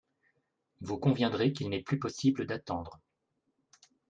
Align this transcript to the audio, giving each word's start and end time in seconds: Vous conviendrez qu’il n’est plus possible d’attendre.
Vous 0.81 0.97
conviendrez 0.97 1.53
qu’il 1.53 1.69
n’est 1.69 1.83
plus 1.83 1.99
possible 1.99 2.47
d’attendre. 2.47 2.99